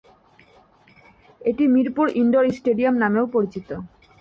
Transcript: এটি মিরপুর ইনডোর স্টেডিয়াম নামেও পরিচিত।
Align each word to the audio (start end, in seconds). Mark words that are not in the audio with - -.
এটি 1.41 1.63
মিরপুর 1.73 2.07
ইনডোর 2.21 2.45
স্টেডিয়াম 2.57 2.95
নামেও 3.03 3.25
পরিচিত। 3.35 3.69